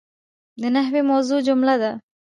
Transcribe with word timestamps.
د 0.61 0.63
نحوي 0.75 1.01
موضوع 1.11 1.39
جمله 1.47 1.75
ده. 1.81 1.91